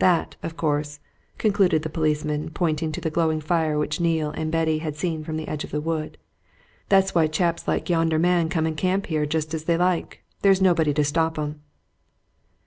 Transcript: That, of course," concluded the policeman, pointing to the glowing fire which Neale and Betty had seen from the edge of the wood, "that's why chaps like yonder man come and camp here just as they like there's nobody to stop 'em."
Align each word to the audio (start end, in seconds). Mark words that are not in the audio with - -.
That, 0.00 0.36
of 0.42 0.54
course," 0.54 1.00
concluded 1.38 1.80
the 1.82 1.88
policeman, 1.88 2.50
pointing 2.50 2.92
to 2.92 3.00
the 3.00 3.08
glowing 3.08 3.40
fire 3.40 3.78
which 3.78 4.00
Neale 4.02 4.32
and 4.32 4.52
Betty 4.52 4.80
had 4.80 4.96
seen 4.96 5.24
from 5.24 5.38
the 5.38 5.48
edge 5.48 5.64
of 5.64 5.70
the 5.70 5.80
wood, 5.80 6.18
"that's 6.90 7.14
why 7.14 7.26
chaps 7.26 7.66
like 7.66 7.88
yonder 7.88 8.18
man 8.18 8.50
come 8.50 8.66
and 8.66 8.76
camp 8.76 9.06
here 9.06 9.24
just 9.24 9.54
as 9.54 9.64
they 9.64 9.78
like 9.78 10.22
there's 10.42 10.60
nobody 10.60 10.92
to 10.92 11.04
stop 11.04 11.38
'em." 11.38 11.62